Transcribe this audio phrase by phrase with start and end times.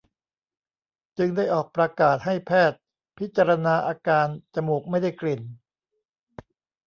[1.17, 2.79] จึงได้ออกประกาศให้แพทย์
[3.17, 5.41] พิจารณาอาการจมูกไม่ได้กลิ่น